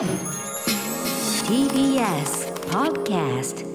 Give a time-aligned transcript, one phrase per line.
[0.00, 0.08] TBS
[2.70, 3.66] Podcast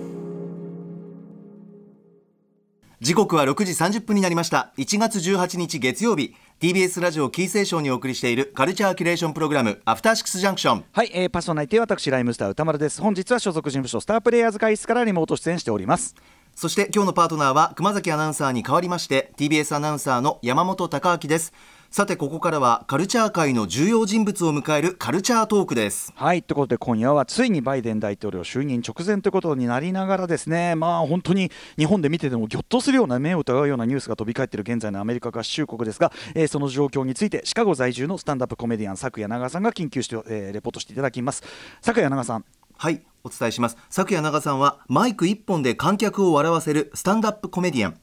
[3.00, 4.74] 時刻は6時30分になりました。
[4.80, 6.34] 1月18日月曜日。
[6.60, 10.86] TBS ラジオキーセーションにお送りしているカルチャーキュレーションプログラムアフターシックスジャンクション。
[10.92, 13.02] はい、えー、パーソナリティは私ライムスター歌丸です。
[13.02, 16.16] 本日は所属事務所スタープレイヤーズ会室からリモート出演しております
[16.56, 21.52] そして今日のパートナーは熊崎アナウンサーに代わりまして TBS アナウンサーの山本貴明です。
[21.92, 26.14] さてここからはカルチャー界の重要人物を迎えるカルチャートークです。
[26.16, 41.44] はいということで今夜はついにバイデン大統領就任直前ということになりながらですねまあ本当に日本で見ててもぎょっとするような目を疑うようなニュースが飛び交っている現在のアメリカ合衆国ですが、えーその状況についてシカゴ在住のスタンダップコメディアン昨夜長さんが緊急して、えーレポートしていただきます。
[41.82, 42.46] 昨夜長さん
[42.78, 43.78] はいお伝えします。
[43.90, 48.00] 昨夜長さんはマイク1本で観客を笑わせるスタンダップコメディアン。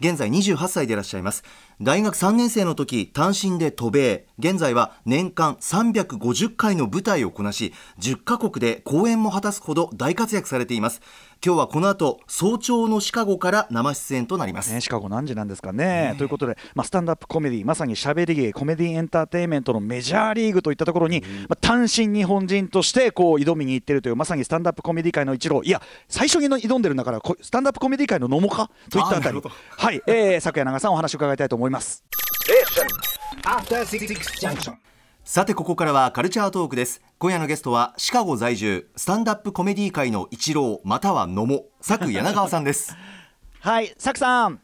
[0.00, 1.44] 現在28歳でいらっしゃいます。
[1.80, 4.26] 大学3年生の時単身で渡米。
[4.38, 11.00] 現在は年間350回の舞台をこなし10カ国で公演も果たすほど大活躍されています。
[11.44, 16.14] 今日はこの後早朝のシカゴから生出演となります、ね、シカゴ何時なんですかね。
[16.18, 25.62] ということで、まあ、スタンダップコメディまさにしゃべり芸コメディエンターテインメントのメジャーリーグといったところに、まあ、単身日本人としてこう挑みに行っているというまさにスタンダップコメディ界の一郎。
[25.62, 28.70] いや最初にの挑んでるんだからこスタンダップコメディ界の野茂か？
[28.90, 29.40] といったあたり。
[29.76, 32.02] はい、えー、昨夜長さんお話を伺いたいと思います。
[33.44, 34.06] After Six
[34.40, 34.85] Junction.
[35.28, 42.96] さてここからはカルチャートークです今夜のゲストはシカゴ在住スタンダップコメディ界の一郎または野茂佐久柳川さんです
[43.58, 44.60] はい、佐久さん。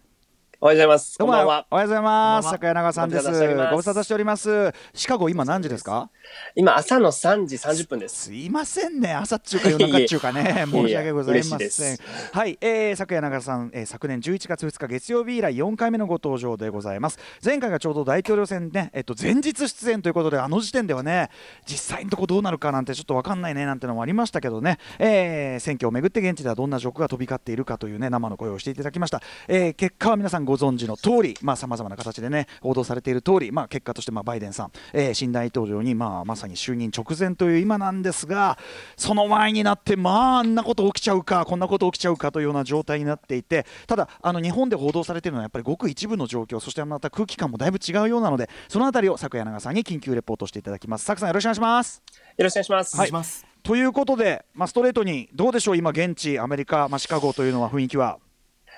[0.65, 1.19] おはようございます。
[1.19, 1.37] どうんも。
[1.39, 2.01] おはようございます。
[2.01, 3.27] こんばんは昨夜長さんです。
[3.27, 4.73] ご無沙汰しております。
[4.95, 6.09] シカゴ今何時ですか？
[6.55, 8.27] 今朝の3時30分です。
[8.27, 11.99] すいませんね、朝っちゅうか夜中っちゅうかね、 申し訳ございません。
[12.33, 17.19] はい、えー、昨夜長さん、えー、昨年11月2日月曜日以来4回目のご登場でございます。
[17.45, 21.31] 前回がちょうど大統領選ね、えっと前日出演ということで、あの時点ではね、
[21.67, 29.21] 実際のとこどうなるかなんてちょっとわかんないねなんてのもありましたけどね、えー、選挙をめぐって現地ではどんなジョークが飛び交っているかというね生の声をしていただきました。
[29.49, 38.59] えー、結果は皆さんご存知の通り、まあ様々な形でね報道されている通り、まあ結果としてまあバイデンさん、えー、新大統領にまあまさに就任直前という今なんですが、
[38.99, 51.07] その前になってまああんなこと起きちゃうかこんなこと起きちゃうかというような状態になっていて、ただあの日本で報道されているのはやっぱりごく一部の状況、そしてまた空気感もだいぶ違うようなので、そのあたりを昨夜長さんに緊急レポートしていただきます。
[51.07, 52.03] 昨さんよろしくお願いします。
[52.37, 52.95] よろしくお願いします。
[52.95, 58.19] お願いします、ということで、まあ、ストレートにどうでしょう、今、現地、アメリカ、まあ、シカゴというのは雰囲気は。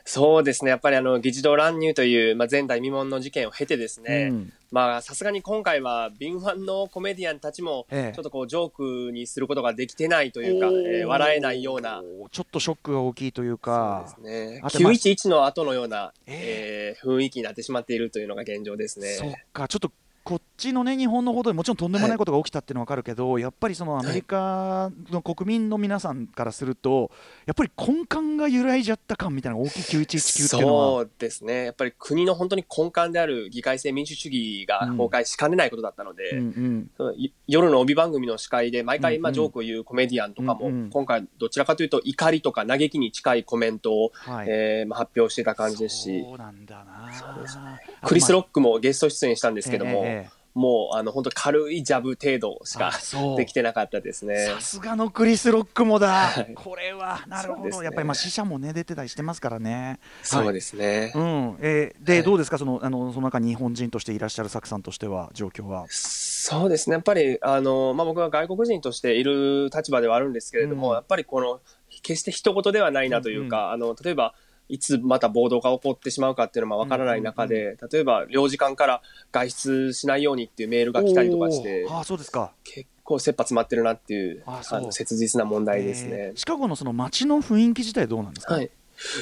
[0.05, 0.71] そうですね。
[0.71, 12.03] やっぱりあの議事堂乱入という、まあ、前代未聞の事件を経てですね、うんまあさすがに今回は敏腕のコメディアンたちもええちょっとこうジョークにすることができてないというか、おーえー笑えないような。
[12.33, 14.05] ちょっとショックが大きいというか。
[14.09, 19.45] そうですね、あとまあ911の後のような、ええー雰囲気になってしまっているというのが現状ですそっね。
[19.53, 19.93] か、ちょっと
[20.25, 27.11] こっちのね、日本の報道でもちろんとんでもないことが起きたっていうのは分かるけど、やっぱりそのアメリカの国民の皆さんからすると、
[27.47, 30.87] やっぱり根幹が揺らいじゃった感みたいな大きい911っていうのは。
[30.87, 31.65] そうですね。
[31.65, 36.91] やっぱり国の本当に根幹である議会制民主主義が崩壊しかねないことだったので、うんうん。
[36.97, 39.23] そのい夜の帯番組の司会で毎回、うんうん。
[39.25, 40.91] まあ、ジョークを言うコメディアンとかも、うんうん。
[40.91, 44.47] 今回どちらかというと怒りとか嘆きに近いコメントを、はい。
[44.49, 46.23] えーまあ、発表してた感じですし。
[46.23, 47.13] そうなんだな。
[47.13, 53.37] そうですあクリス・ロッックもゲスト出演したんですけども、ええもうあの本当軽いジャブ程度しかあそう。
[53.37, 54.47] できてなかったですね。
[54.47, 56.55] さすがのクリス・ロックもだ、はい。
[56.55, 57.85] これはなるほど、ね。
[57.85, 59.99] やっぱりまあ死者もね出てたりしてますからね。
[60.23, 61.57] そうす、ですね、うん。
[61.61, 62.23] えーで、はい。
[62.23, 62.59] どうですか？
[62.59, 65.87] そのあのその中日本人としていらっしゃるサクさんとしては状況は。
[65.89, 66.95] そうですね。
[66.95, 70.95] やっぱりあの、まあ、僕は外国人としている立場ではあるんですけれども、うん。
[70.95, 71.61] やっぱりこの
[72.03, 74.35] 決して一言ではないなというか、あの例えば
[74.69, 82.53] いつまた暴動が起こってしまうかっていうのもわからない中で、例えば領事館から外出しないようにっていうメールが来たりとかしてあーそうですか。
[82.65, 86.11] 結構切羽詰まってるなっていうあの切実な問題ですね。
[86.13, 88.55] えーシカゴのその街の雰囲気自体どうなんですか？
[88.55, 88.71] はい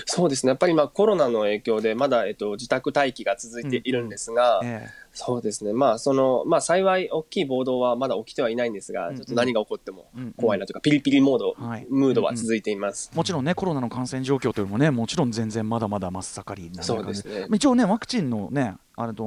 [0.07, 0.51] そうですね。
[0.51, 9.17] やっぱり今コロナの影響でまだ、えっと、自宅待機が続いているんですが、えそうですね、まあそのまあ、幸い、大きい暴動はまだ起きてはいないんですが、うんうん。
[9.19, 10.33] ちょっと何が起こってもうんうん。
[10.33, 11.87] 怖いなというか、ピリピリモード、はい。
[11.91, 13.11] ムードは続いています。
[13.13, 17.47] ーもちろんねコロナの感染状況というのもねもちろん全然まだまだ真っ盛りなそうですね。
[17.53, 19.25] 一応ねワクチンのねあれと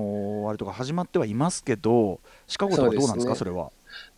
[0.48, 3.36] あれとか始まってはいますけどシカゴとかどうなんですか？
[3.36, 3.72] そそうれは。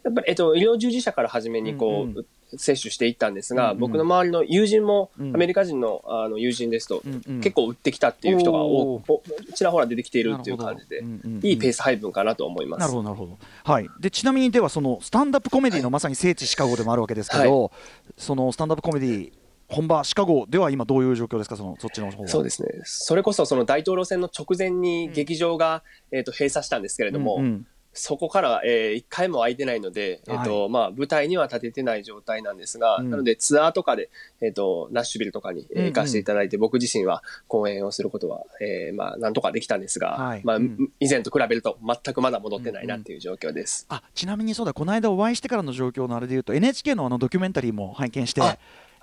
[0.04, 2.26] やっぱり、えっと、医療従事者から初めにこう、うんうん。
[2.56, 3.80] 接種していったんですが、うんうん。
[3.80, 5.36] 僕の周りの友人も、うん。
[5.36, 7.42] アメリカ人のあの友人ですと、うんうん。
[7.42, 9.22] 結構打ってきたっていう人がおおお
[9.54, 11.46] ちらほら出てきているっていう感じで、うんうんうん。
[11.46, 12.80] いいペース配分かなと思います。
[12.80, 17.74] なるほどなるほど、はい、でちなみにではそのスタンダップコメディのまさに聖地シカゴでもあるわけですけど、
[18.16, 19.34] そのスタンダップコメディ
[19.68, 21.58] 本場シカゴでは今どういう状況ですか？
[21.58, 22.30] そのそっちの方は。
[22.30, 22.70] そうですね。
[22.86, 25.84] それこそその大統領選の直前に劇場が、
[26.14, 34.10] えっと閉鎖したんですけれども、うんうんそこから、えー一回も空いてないので、えっ、と、まあ、舞台には立ててない状態なんですが、うんなのでツアーとかで、
[34.42, 43.86] えっ、と、ナッシュビルとかに、えーうんうん行かせていただいて、僕自身は公演をすることは、えーまあ、なんとかできたんですが、まあ、はいうん以前と比べると全くまだ戻ってないなっていう状況です。
[43.90, 48.42] あちなみにそうだこの間お会いしてからの状況のあれで言うと NHK のあのドキュメンタリーも拝見して。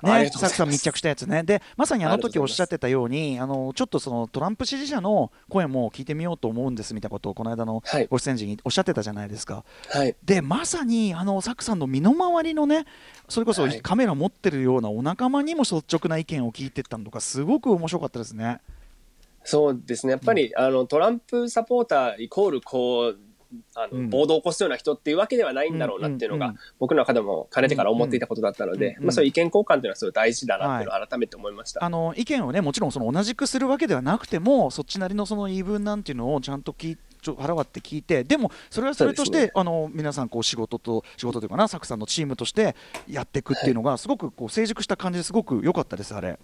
[0.02, 9.64] ね、サクさん密着したやつねでまさにあの時おっしゃってたようにあのちょっとそのトランプ支持者の声も聞いてみようと思うんですみたいなことをこの間のはいご出演時におっしゃってたじゃないですか。
[9.91, 10.14] はい。
[10.25, 12.85] でまさにあのサクさんの身の回りのね
[13.29, 18.61] それこそはいカメラ持ってるようなお仲間にも率直な意見を聞いてったのがすごく面白かったですね。
[19.44, 20.12] そうですね。
[20.12, 23.19] やっぱり、あの、トランプサポーターイコール、こう、
[23.75, 24.11] あの、うん。
[24.11, 31.85] 暴動を起こすような人っていうわけではないんだろうなっていうのが、僕の中でもかねてから思っていたことだったので、まあそういう意見交換っていうのはすごい大事だなっていうのを改めて思いました。
[31.85, 39.51] あの意見をねもちろんその同じくするわけではなくてもそっちなりのその言い分なんていうのをちゃんと聞いちょ腹割って聞いてでもそれはそれとして、ね。
[39.55, 42.77] あの皆さんこう仕事と仕事というかなサクさんのチームとして
[43.09, 46.39] やっていくっていうのがすごくこう成熟した感じですごく良かったですあれ。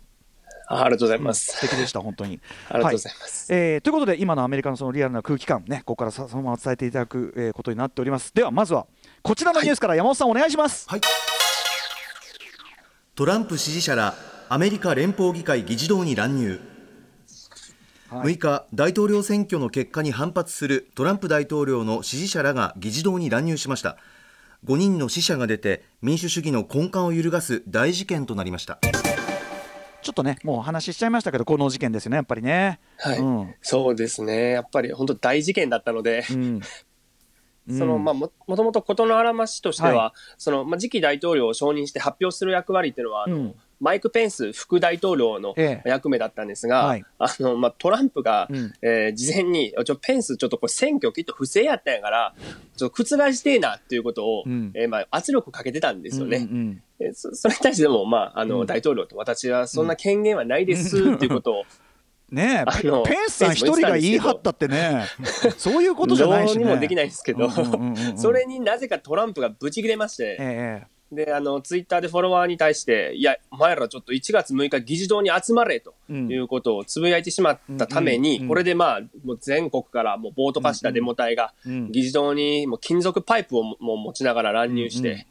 [0.72, 1.56] あありがとうございうんます。
[1.56, 2.40] 素敵でした本当に。
[2.68, 3.52] ありがとうございます。
[3.52, 8.32] えーということで今のアメリカのそのリアルな空気感ねここからさそのまま伝えていただく、えーことになっております。
[8.32, 8.86] ではまずは
[9.22, 11.00] こちらのニュースから山本さんお願いします、はい。
[13.16, 14.14] トランプ支持者ら
[14.48, 16.60] アメリカ連邦議会議事堂に乱入、
[18.08, 18.34] はい。
[18.34, 23.96] 6日大統領選挙の結果に反発するトランプ大統領の支持者らが議事堂に乱入しました。
[24.66, 28.78] 5人の死者が出て民主主義の根幹を揺るがす大事件となりました
[30.10, 32.80] ちょっとねもうお話ししちゃいましたけどこの事件ですよねやっぱりね。
[32.98, 33.54] はい、うん。
[33.62, 34.50] そうですね。
[34.50, 36.60] やっぱり本当大事件だったので、うん。
[37.70, 45.88] その、まあ、も、もともと事のあらましとしては、はその、まあ、次期大統領を承認して発表する役割っていうのは、あのうんマイク・ペンス副大統領のええ。
[45.88, 47.04] 役目だったんですが、はい。
[47.18, 48.72] あの、まあ、トランプが、うん。
[48.82, 52.34] えー事前に、ちょ、ペンスちょっとこれ選挙きっと不正やったんやから、
[52.76, 54.70] ちょっと覆してえなっていうことを、うん。
[54.74, 56.36] えーまあ、圧力かけてたんですよね。
[56.36, 58.66] うんうんえーそそれに対してでも、まあ、あの、うん。
[58.66, 61.64] 大統領と私はそんな権限はないですっていうことを、
[62.30, 65.04] ねえあのペペンスさん一人が言い張ったってね
[65.58, 66.62] そういうことじゃないしね。
[66.64, 76.30] どうにもできないんですけど、うんうんうんうんそれになぜかトランプがブチ切れまして、えで、あの、ツイッターでフォロワーに対して、いや、お前らちょっと1月6日議事堂に集まれとうん。
[76.30, 81.52] いうことをつぶやいてしまったために、これでまあ、もう全国からもう暴徒化したデモ隊が
[81.90, 85.06] 議事堂にもう金属パイプをも持ちながら乱入しうん。
[85.14, 85.24] うん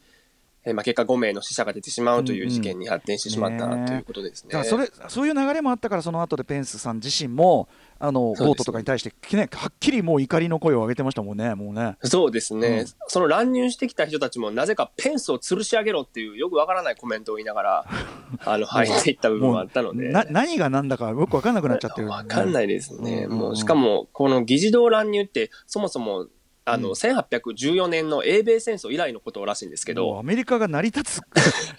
[0.69, 4.63] て、えまあ結果5名の死者が出てしまうという事件に発展してしまったということですね。
[4.63, 7.67] それそういう流れもあったからその後でペンスさん自身も
[7.99, 8.45] あのね。
[8.45, 11.97] ボートとかに対して、ね、はっきりもう怒りの声を上げてましたもんねもうね。
[12.03, 12.85] そうですね、うん。
[13.07, 17.85] その乱入してきた人たちもなぜかペンスを吊るし上げろっていうよくわからないコメントを言いながら
[18.45, 20.09] あの入っていった部分はあったので。
[20.09, 23.27] な何が何だかよく分かんなくなっちゃってる、わかんないですね。
[23.27, 26.27] もう、しかも、この議事堂乱入って、そもそも、
[26.71, 26.93] あの、うん。
[26.93, 31.21] 1814年の英米戦争以来のことらしいんですけど、アメリカが成り立つ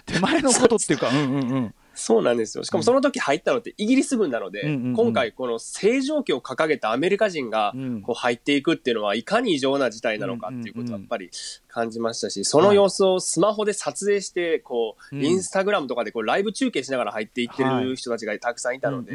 [0.06, 1.12] 手前のことっていうか う。
[1.12, 1.75] んうんうん。
[1.92, 2.64] そうなんですよ。
[2.64, 4.96] しかもその時入ったのってイギリス軍なので、うんうんうん。
[4.96, 8.02] 今回この正常期を掲げたアメリカ人がうん。
[8.02, 11.31] こう入っていくっていうのはいかに異常な事態なのかっていうことはやっぱり
[11.69, 15.25] 感じましたし、その様子をスマホで撮影して、こう、うん。
[15.25, 19.12] インスタグラムとかでこうライブ中継しながら入っていってはいる人たちがたくさんいたので、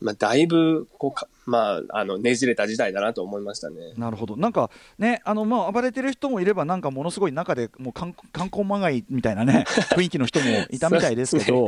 [0.00, 3.92] まあ、だいぶこうか、まあ、あのねじれた事態だなと思いましたね。
[3.96, 4.36] なるほど。
[4.36, 9.64] なんかねあのまあ暴れてる人もいればなんかものすごい中でもう観観光まがいみたいなね
[9.96, 11.66] 雰囲気の人もいたみたいですけど、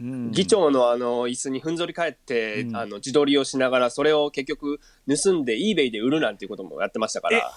[0.00, 0.32] うん。
[0.32, 2.76] 議長のあの椅子にふんぞり返って、うん。
[2.76, 7.48] あの自撮りをしながらそれを結局盗んで eBay で売るなんていうこともやってましたから。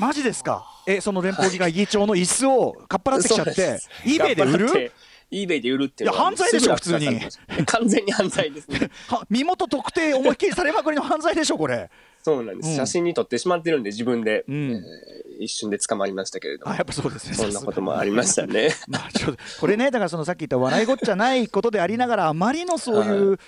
[0.00, 0.64] マジですか？
[0.88, 4.92] えその連邦議会議長の椅子をかっぱらってきちゃって eBay で売る？
[5.32, 8.90] eBay で売るっていういや犯罪でしょすぐ落札されてました 完全に犯罪ですね。
[9.08, 11.90] は 身元特定思いっきりされまくりの犯罪でしょこれ。
[12.22, 12.76] そうなんです、うん。
[12.76, 14.72] 写真に撮ってしまってるんで自分で、うん。
[14.72, 16.72] えー一瞬で捕まりましたけれども。
[16.72, 17.34] あやっぱそうですね。
[17.34, 18.70] そんなこともありましたね。
[18.86, 23.38] まあちょっとこれねだからそのさっき言った笑いごっちゃないことでありながらあまりのそういう、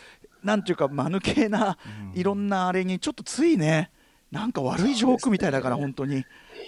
[0.43, 1.79] なんていうか間抜けな
[2.15, 3.91] いろんなあれにちょっとついね
[4.35, 6.25] なんか悪いジョークみたいだから本当に。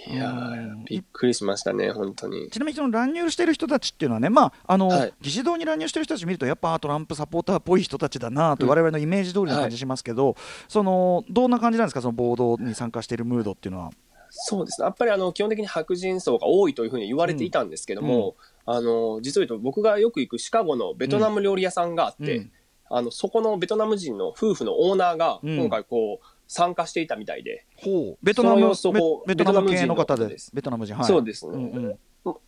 [0.07, 0.83] いやうん。
[0.83, 2.49] ーびっくりしましたね本当に。
[2.49, 5.13] ちなみにその乱入してる人たちっていうのはね、まああのはい。
[5.19, 8.69] 議事堂に乱入してる人たち見ると、やっぱトランプサポーターっぽい人たちだなと、うん。
[8.69, 10.37] 我々のイメージ通りな感じしますけど、
[10.69, 13.91] そのどんな感じなんですか、その暴動に参加しているムードっていうのは。
[14.29, 14.85] そうですね。
[14.85, 22.51] やっぱりあの基本的に白人層が多いというふうに言われていたんですけども、あの実を言うと僕がよく行くシカゴのベトナム料理屋さんがあって、うん。
[22.89, 25.57] あのそこのベトナム人の夫婦のオーナーがうん。
[25.57, 28.17] 今回こう参加していたみたいで、ほう。
[28.23, 30.51] ベトナムそこうベベトナム系の方でベトナム人の方です。
[30.53, 31.47] ベトナム人、はい、そうです。
[31.47, 31.97] ねんうん。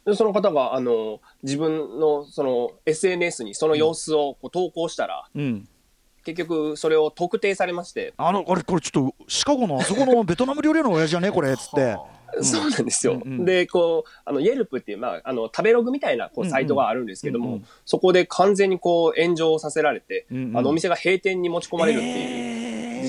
[0.05, 5.67] でその方があの自分のその SNS にその様子をこう投稿したら、うん。
[6.23, 11.97] 結局それを特定されまして、あのあれこれちょっとシカゴのあそこの ベトナム料理屋の親父じゃねこれっつって。
[12.41, 13.13] そうなんですよ。
[13.13, 13.45] うんうん。
[13.45, 17.65] で、こう、あの、イェルプっていう、まあ、あの、食べログみたいな、こう、サイトがあるんですけども、うんうん。
[17.85, 20.57] そこで完全にこう、炎上させられて、うんうん。
[20.57, 22.13] あの、お店が閉店に持ち込まれるっていう。
[22.15, 22.58] えー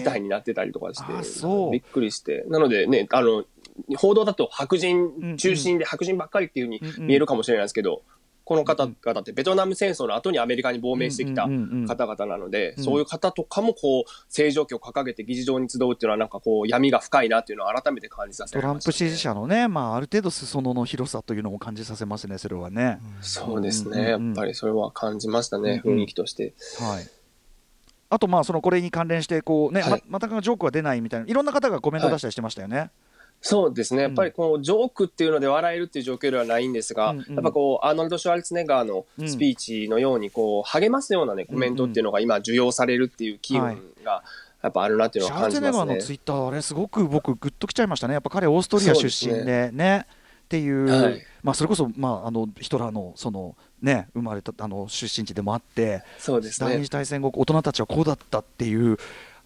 [0.00, 2.44] 事態になってたりとかして、びっくりして。
[2.48, 3.44] なのでね、あの、
[3.96, 7.06] 報道だと白うん人中心で白人ばっかりっていうふうにうんうん。
[7.06, 8.02] 見えるかもしれないですけど、
[8.44, 11.86] この方々ってベトナム戦争の後にアメリカに亡命してきたうんうんうんうん。
[11.86, 12.84] 方々なので、うん。
[12.84, 22.98] そういう方とかもこう、正常期を掲げて議事堂に集うっていうのはなんかこう、闇が深いなっていうのを改めて感じさせトられました、ランプ支持者のね、まあ、ある程度裾野の広さというのも感じさせますねそれはね。
[23.20, 24.26] そうですうんうんね、うん。
[24.26, 25.98] やっぱりそれは感じましたね、うんうん。
[26.00, 26.54] 雰囲気として。
[26.80, 27.19] はい
[28.10, 29.90] あとまあそのこれに関連してこうね、はい。
[29.90, 32.90] ままたかジョークは出ないみたいないろんな方がコメント出したりしてましたよね。
[33.42, 37.34] そうですね、やっぱりこうジョークっていうので笑えるっていう状況ではないんですが、うんうん。
[37.36, 43.62] やっぱこう、アーノルド・シュワルツェネッガーのスピーチのように、こう、励ますようなね、コメントっていうのが今、受容されるっていう機運
[44.04, 44.22] が、
[44.62, 45.94] やっぱあるなっていうシのは感ャールツェネガじますね。
[45.94, 48.12] ーのツイッターあれすごく僕グッときちゃいましたね。
[48.12, 50.04] やっぱ彼オーストリア出身でね。
[50.44, 56.90] っていう、はいまあそれこそまああのヒトラーのそのね生まれたあの出身地でもあって、そうですね第二次。
[56.90, 58.98] 大戦後大人たちはこうだったっていう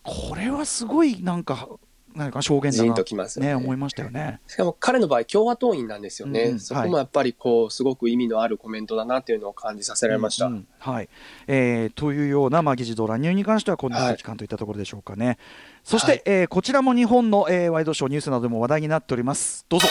[0.02, 1.68] これはすごいなんか
[2.14, 4.40] 何か証言だなときますよねね思いましたよね。
[4.46, 6.42] しかも彼の場合、共和党員なんですよね。
[6.42, 10.46] うんうんそこもやっぱりこう、すごく意味のあるコメントだなっていうのを感じさせられました。
[10.46, 11.08] うんうんはい
[11.48, 15.38] えーというような、まあ、議事堂乱入に関してはこんな期間といったところでしょうかね。
[15.82, 19.66] そして、はいえーこちらも日本の、えーワイドショーニュースなどでも話題になっております。
[19.68, 19.88] どうぞ。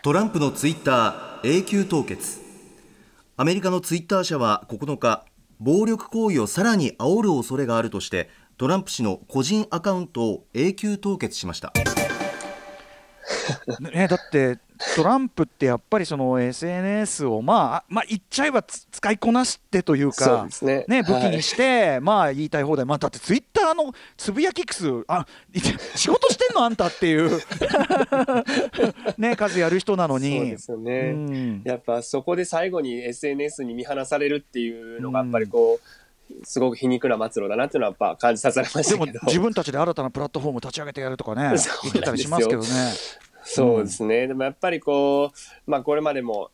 [0.00, 2.40] トランプのツイッター永久凍結。
[3.36, 5.24] アメリカのツイッター社は9日
[5.58, 11.72] 暴力行為をさらに煽る恐れがあるとしてトランプ氏の個人アカウントを永久凍結しました。
[13.80, 14.58] ね、だって
[14.94, 20.84] トランプってやっぱりその SNS をまあ、まあ、言っちゃえばつ使いこなしてというかですね。
[20.88, 26.64] 武器にして、まあ言いたい放題、まあ、だってツイッターのつぶやき数あい仕事してんの？
[26.64, 27.40] あんたっていう、
[29.18, 30.38] ね、数やる人なのに。
[30.38, 31.00] そうですよね。
[31.14, 31.62] うん。
[31.64, 36.07] やっぱそこで最後に SNS に見放されるっていうのがやっぱりこう、
[36.44, 39.20] すごく皮肉な末路だなっていうのはやっぱ感じさせられましたけど。
[39.26, 42.66] 自分たちで新たなプラットフォーム立ち上げてやるとかね そう言ってたりしますけどね。
[43.42, 44.26] そうですね。
[44.26, 46.50] でもやっぱりこう、まあこれまでも、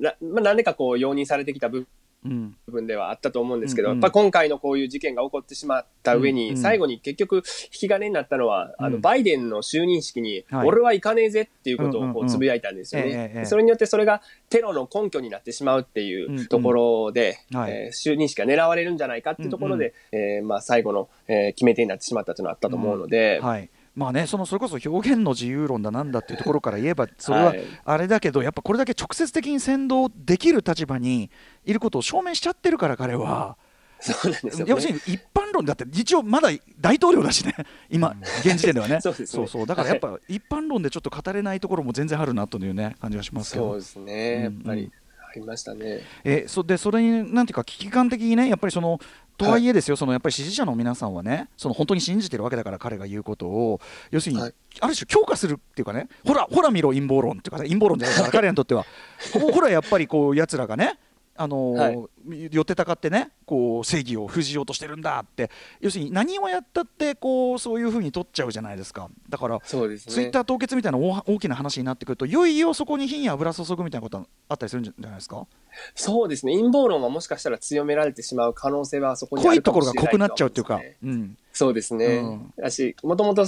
[0.00, 1.86] なまあ、何でかこう容認されてきた部
[2.24, 2.56] うん。
[2.66, 4.02] 分ではあったと思うんですけど、うんうん。
[4.02, 6.62] やっぱ今回のこういう事件が起こってしまった上に、うんうん。
[6.62, 8.92] 最後に結局引き金になったのは、あうん。
[8.94, 10.68] のバイデンの就任式に、はい。
[10.68, 13.44] 俺は行かねえぜっていうことをこうつぶやいたんですよね。
[13.46, 27.64] それによってそれがテロの根拠になってしまうっていんうところで、就任式が狙われるんじゃないかっていうところで、えーまあ最後の、えー決め手になってしまったというのはあったと思うので、はいまあね、そのそれこそ表現の自由論だなんだっていうところから言えばそれははい。
[27.84, 31.30] あれだけどやっぱこれだけ直接的に先導できる立場に
[31.64, 33.56] いることを証明しちゃってるから彼は。
[34.00, 34.70] そうなんですよ、ね。
[34.70, 36.48] 要するに一般論だって一応まだ
[36.80, 37.54] 大統領だしね。
[37.90, 39.00] 今現時点ではね。
[39.02, 39.46] そうですね。
[39.46, 43.70] そうだからやっぱ一般論でちょっと語れないところも全然あるなというね感じがしますけど。
[43.70, 44.42] そうですね。
[44.44, 44.84] やっぱうんうん。
[44.84, 44.92] り
[45.30, 46.00] ありましたね。
[46.24, 48.98] えそでそれになんていうか危機感的にねやっぱりその
[49.36, 54.54] とはいえですよ、そのやっぱり支持者の皆さんはねその本当に信じてるわけだから彼が言うことを要するに、はい。
[54.80, 58.84] ある種強化するっていうかねほらほら見ろ陰謀論っていうかね陰謀論じゃないから彼らにとっては。
[59.32, 60.98] ほ ほらやっぱりこう奴らがね
[61.36, 62.08] あのー
[62.50, 65.50] 寄ってたかってねこう正義を封じようとしてるんだって。
[65.80, 69.08] 要するに何をやったってこうそういうふうに取っちゃうじゃないですか。
[69.30, 70.14] だからそうですね。
[70.14, 75.46] ツイッター凍結みたいな大大きな話になってくるといよいよそこに火に油注ぐみたいなことあったりするんじゃないですか？
[75.94, 76.56] そうですね。
[76.56, 80.80] 陰謀論はもしかしたら強められてしまう可能性はそこに濃いとあるかもしれないころが濃くなっちゃうっていうか。
[81.02, 82.06] うん、そうですね。
[82.06, 82.52] うん。
[82.58, 83.46] だし、もともと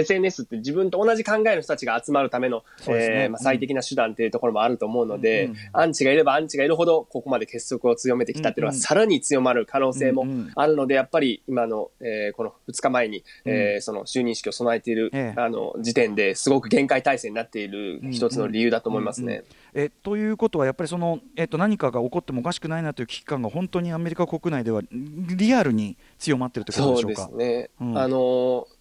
[0.00, 2.64] SNS って自分と同じ考えの人たちが集まるための、ね。
[2.88, 10.26] えーまあ、最適な手段っていうところもあると思うので、うんうんアンチがいればアンチがいるほど、ここまで結束を強めてきたっていうのは、さらに強まる可能性も
[10.56, 15.40] あるので、やっぱり今の、えーこの2日前に、えーその就任式を備えている、ええ。
[15.40, 19.44] あの時点ですごく限界体制になっている一つの理由だと思いますね。
[19.74, 27.22] えということはやっぱりその、えっと何かが起こってもおかしくないなという危機感が本当にアメリカ国内ではリアルに強まってるってことでしょうか？
[27.22, 27.68] そうです。
[27.68, 27.70] ね。
[27.80, 27.98] うん。
[27.98, 28.79] あのし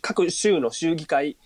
[0.00, 1.36] 各州の州議会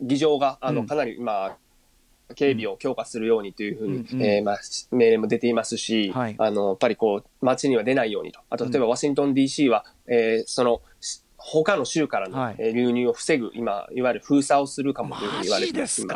[0.00, 0.86] 議場があの、うん。
[0.86, 6.34] かなりまあ警備を強化するようにというふうに、うんうんえーまあ、し命令も出ていますし、はい。
[6.38, 8.40] あのやっぱりこう街には出ないようにと。
[8.50, 16.04] あと例えばワシントン DC は、えーそのし他の州からの、流入を防ぐ今いわゆる封鎖をするかもというふうに言われています。
[16.04, 16.14] マ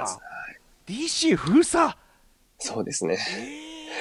[0.87, 1.97] ジです DC 封鎖？
[2.59, 3.17] そうですね。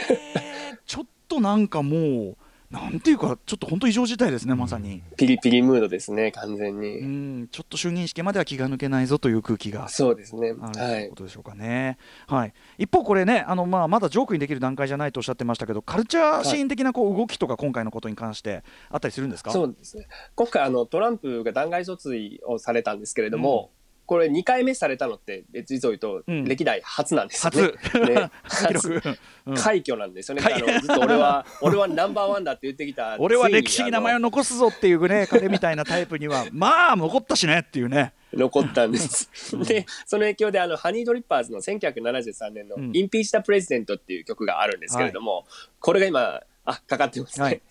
[0.09, 0.51] えー
[0.85, 1.97] ちょっとなんかも
[2.31, 2.37] う
[2.71, 7.41] なんていうかちょっと本当異常事態ですねまさに、ピリピリムードですね、完全うに。
[7.41, 10.53] ん、ちょっと就任式までは気が抜けないぞという空気がそうですね。
[10.61, 11.15] あるとはいいうこ。
[11.17, 11.97] とでしょうかね。
[12.27, 19.51] はい、一方、これね、あのまあ、まだジョークにできる段階じゃないとおっしゃってましたけど、カルチャーシーン的なこう動きとか、今回のことに関してあったりするんですか？
[19.51, 20.07] そうですね。
[20.35, 23.71] 今回、あの、トランプが弾劾訴追をされたんですけれども、
[24.11, 28.29] これ2回目されたのって、実を言うと、うん歴代初なんですよね。
[29.47, 30.41] うん快挙なんですよね。
[30.41, 33.15] 快あのずっと俺は、俺はナンバーワンだって言ってきた。
[33.23, 38.11] 俺は歴史に名前を残すぞっていうね、彼みたいなタイプには、 まあ、残ったしねっていうね。
[38.33, 39.29] 残ったんです。
[39.63, 45.47] で、その影響で、あの、ハニードリッパーズの1973年のうんインピーチタプレジデントっていう曲があるんですけれども、
[45.79, 47.45] これが今、あ、かかってますね。
[47.45, 47.61] はい。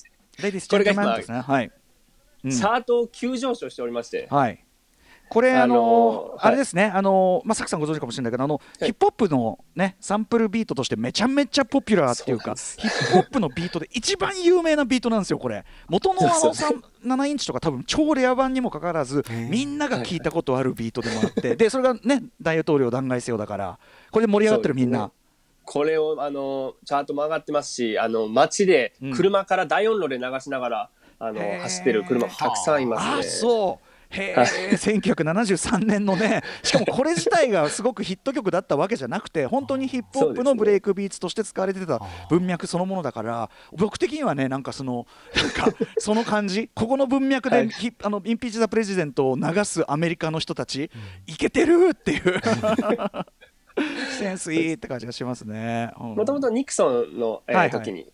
[0.43, 1.43] レディース・ジこれが今。
[1.43, 1.67] はい。
[1.67, 4.65] うんチャートを急上昇しておりまして、はい。
[5.31, 8.85] これ、ああのあれですね、あのーまあ、サクさんご存知かもしれないけど、あの、い。
[8.87, 15.65] ヒップホップのね、サンプルビートとしてめちゃめちゃポピュラーっていうか、ヒップホップのビートで一番有名なビートなんですよ、これ。
[15.89, 23.79] 元のあのそうそう3 7インチとか多分超レア版にもかかわらず、みんなが聞いたことあるビートでもあって、で、それがね、大統領弾劾せよだから、
[24.11, 25.13] これで盛り上がってるみんな。
[25.65, 29.15] これを、あの、チャートも上がってますし、あの、街でうん。
[29.15, 33.21] 車から大音量で流しながら、あの、走ってる車たくさんいますね。
[33.21, 47.71] あそうへえ1973年のね しかもこれ自体がすごくヒット曲だったわけじゃなくて本当にヒップホップのブレイクビーツとして使われてた文脈そのものだから僕的にはねなんかそのなんか その感じここの文脈はい。
[48.03, 50.91] あのインピーチ・ザ・プレジデントを流すアメリカの人たち
[51.27, 52.41] いけてるっていう。
[54.19, 55.91] センスいいって感じがしますね。
[55.99, 56.15] うん。
[56.15, 57.83] もともとニクソンの、えーはいはい。
[57.83, 58.07] 時に、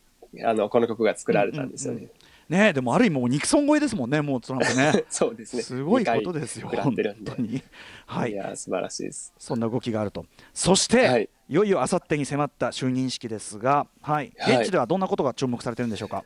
[0.44, 2.02] あの、この曲が作られたんですよね。
[2.02, 2.10] うん
[2.48, 5.04] ねでもある意味もうニクソン超えですもんねもうトランプね。
[5.10, 5.62] そうですね。
[5.62, 7.62] すごいことですよ、本当に。
[8.06, 9.32] はいいや、素晴らしいです。
[9.38, 16.24] そんな動きがあると、そして、はいい、よいよあさってに迫った就任式ですが、はい、はい現地ではどんなことが注目されてるんでしょうか？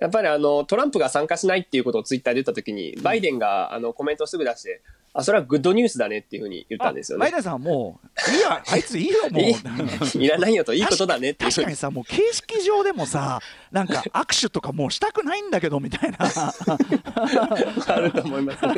[0.00, 4.80] やっぱりあのトランプが参加しないっていうことをツイッターで言ったときに、バイデンがあのコメントをすぐ出して、
[5.18, 7.22] あ、それはグッドニュースだねっていうふうに言ったんですよね。
[7.22, 10.22] バイデンさんはもう、いいや、あいついいよ、もう。
[10.22, 11.74] い らないよと、いいことだねって確かに。
[11.74, 13.40] さ、もう形式上でもさ、
[13.72, 18.74] なんか 握手とかもうしたくないんだけどみたいな、あると思いますね。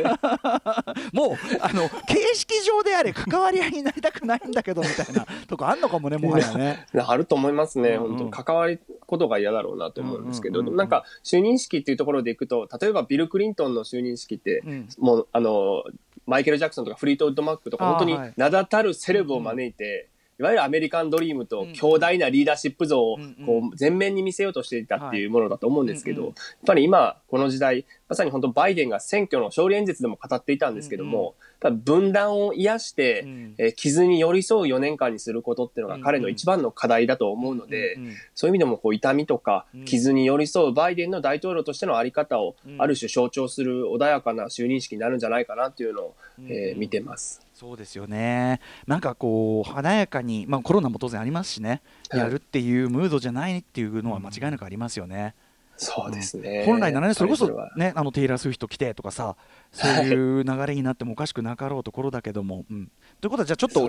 [1.12, 6.86] もうあの形式上であれ、関わり合いになりたくないんだけどみたいなとこあんのかもね、もはやね。
[6.94, 15.84] あると思いますね、うんうん本当関わることが嫌だろうなと思うんですけど、なんか就任式っていうところでいくと、例えばビル・クリントンの就任式って、うんもうあの
[16.30, 18.32] マイケル・ジャクソンとかフリートウッド・マックとか、本当にはい。
[18.36, 26.32] 名だたるセレブを招いて、いわゆるアメリカンドリームと強大なリーダーシップ像をこう前面に見せようとしていたっていうものだと思うんですけど、やっ
[26.66, 33.54] ぱり今、この時代、まさに本当バイデンが選挙の勝利演説でも語っていたんですけども、ただ分断を癒して、うん。
[33.56, 39.84] えー傷に寄り添う4年間にすることっていうのが彼の一番の課題だと思うので、うんうんそういう意味でもこう痛みとかうん。
[39.84, 42.82] 傷に寄り添うバイデンの大統領としてのあり方をうん。
[42.82, 47.40] ある種象徴する穏やかな就任式になるんじゃないかなっていうのを、えーうん見てます。
[47.54, 52.20] そうですよね、なんかこう、華やかに、まあ、コロナも当然ありますしね、はい。
[52.20, 55.34] やるっていうムードじゃないっていうのは間違いなくありますよね。
[55.82, 56.64] そうですね。
[56.66, 59.36] 本来ならね、それこそね、あのテイラー・スウィフト来てとかさ、
[59.72, 62.66] そういう流れになってもおかしくなかろうところだけども。
[62.70, 62.90] うん
[63.22, 63.84] ということは、じゃあちょっと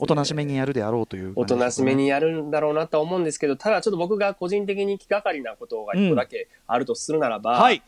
[0.00, 7.82] おとなしめにやるであろうというおとなしめにやるんだろうなとは思うんですけど、ただちょっと僕が個人的に気がかりなことが一個だけあるとするならば、はい、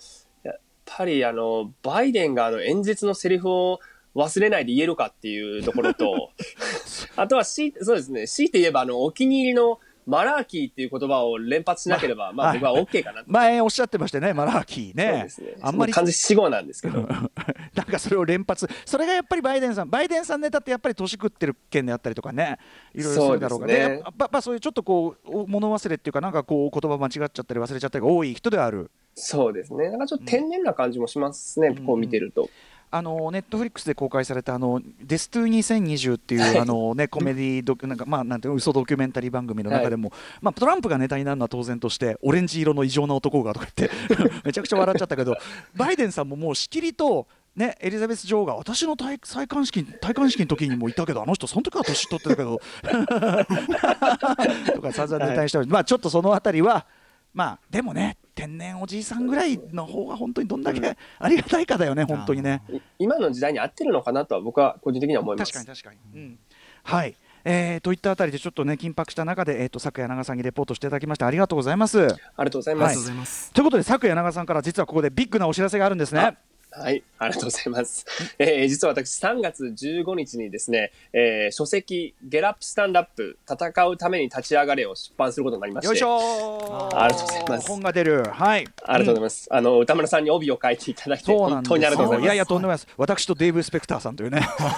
[0.44, 3.80] やっぱりあの、バイデンがあの演説のセリフを
[4.14, 6.30] 忘れないで言えるかっていうところと、
[7.16, 13.30] あとはし、そうですね、強いて言えばあの、お気に入りのマラーキーっていう言葉を連発しなければ、 まあはい僕は OK かなと。
[13.30, 15.54] 前おっしゃってましたよね、マラーキーそうねですね。。
[15.60, 17.00] あんまり完全に死語なんですけど。
[17.74, 22.58] なんかそれを連発、それがやっぱりバイデンさん、バイデンさんネタってやっぱり年食ってる件であったりとかね、
[22.94, 28.90] いろいろするだろうから、そうですねでやっぱそういうちょっとこう、お物忘れっていうか、なんかこう、言葉間違っちゃったり忘れちゃったりが多い人ではある。
[29.14, 29.90] そうですね。
[29.90, 32.50] なんかちょっと天然な感じもしますね、こう見てると。
[32.96, 43.96] あのネットフリックスで公開されたあのデストゥ2020っていうあのねコメディドキュなんかまあなんていうの嘘ドキュメンタリー番組の中でも、まあトランプがネタになるのは当然としてオレンジ色の異常な男がとか言って
[44.46, 45.36] めちゃくちゃ笑っちゃったけど
[45.74, 47.26] バイデンさんももうしきりと
[47.56, 52.60] ね、エリザベス女王が私の戴戴冠式戴冠式の時にもいたけどあの人その時は年取ってたけど
[54.74, 56.86] とか散々ネタにしており、まあちょっとそのあたりは
[57.32, 62.62] まあでもね天然おじいさんぐらいの方が本当にどんだけありがたいかだよね、本当にね。
[62.70, 65.52] い今の時代に合ってるのかなとは僕は個人的には思います。
[65.52, 66.38] 確かに確かに、うん
[66.82, 72.00] はい、えー、といったあたりでちょっとね緊迫した中で、えー、と昨夜長さんにレポートしていただきましてありがとうございます。
[72.00, 72.90] ありがとうございま
[73.24, 73.52] す。
[73.52, 76.36] ということで昨夜長さんから実はここでビッグなお知らせがあるんですね。
[76.76, 78.04] はい、ありがとうございます。
[78.38, 85.88] えー実は私、3月15日にですね、えー書籍、ゲラップスタンダップ、戦うために立ち上がれを出版することになりまして。
[85.88, 87.68] よいしょありがとうございます。
[87.68, 88.24] 本が出る。
[88.24, 88.66] はい。
[88.84, 89.46] ありがとうございます。
[89.50, 92.24] あの、歌村さんに帯を書いていただいて、本当にありがとうございます。
[92.24, 92.88] いやいやとんでもないです。
[92.96, 94.40] 私とデーブ・スペクターさんというね。
[94.50, 94.70] 素晴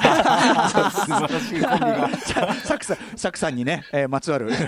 [1.35, 2.11] らしいコンビが。
[2.62, 4.50] サクさんサクさんにね、えーまつわる。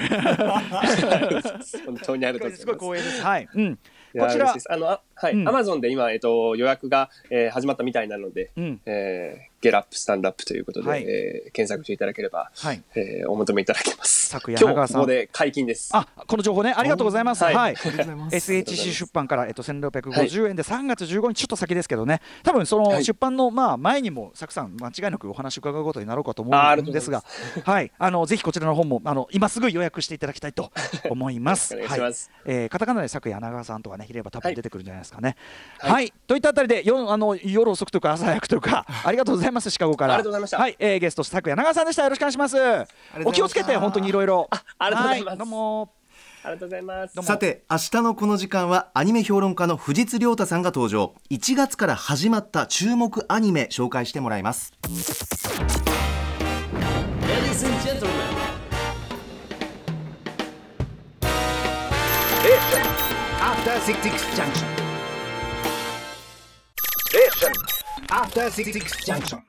[1.84, 2.60] 本当にありがとうございます。
[2.60, 3.22] すごい光栄です。
[3.22, 3.78] はい、うん、
[4.16, 4.54] こちら。
[4.68, 5.48] あの、あはい、うん。
[5.48, 8.80] アマゾンで今、えっと、予約が、えー始まったみたいなので、うん。
[8.86, 11.04] えーゲラップスタンドアップということで、はい。
[11.04, 12.82] えー検索していただければ、はい。
[12.94, 14.28] えーお求めいただけます。
[14.28, 15.00] 昨今夜長川さん。
[15.00, 15.90] 日ここで解禁です。
[15.94, 17.42] あこの情報ねありがとうございます。
[17.44, 17.72] は、はい。
[17.72, 18.36] いありがとうございます。
[18.36, 22.20] SHC 出版からえっと1650円で3月15日ちょっと先ですけどね。
[22.42, 23.04] 多分そのはい。
[23.04, 27.24] 出版のまあ前にもサクさん間違いなくお話伺うことになろうかと思うんですが、
[27.64, 27.90] はい。
[27.98, 30.70] あのぜひこちらの本もあの今すぐ予約していただきたいと
[31.10, 31.74] 思います。
[31.74, 32.30] お願いします。
[32.44, 32.54] はい。
[32.54, 35.36] えーカタカナで昨夜柳川さんとかね入れれば多分出てくるんじゃないですかね。
[35.78, 36.06] は、はい。
[36.08, 40.14] いといったあたりでよあの夜遅くとか朝早くとか ありがとうございますシカゴから。
[40.14, 42.56] ありがとうございましたはい、えーゲスト昨夜柳川さんでしたよろしくお願いします。
[43.24, 44.48] お気をつけて本当にいろいろ。
[44.78, 45.92] ありがとうございますはどうも。
[46.44, 47.22] ありがとうございます。
[47.22, 54.72] さて明日のこの時間はアニメ評論家の藤津亮太さんが登場1月から始まった注目アニメ紹介してもらいます
[57.22, 57.68] Ladies
[68.10, 69.42] After Six Junction.